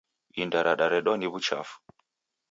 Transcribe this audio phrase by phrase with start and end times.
[0.41, 1.75] Inda radaredwa ni w'uchafu.